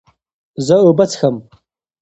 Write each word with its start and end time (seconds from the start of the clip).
زه 0.65 0.75
اوبه 0.85 1.05
څښم. 1.11 1.35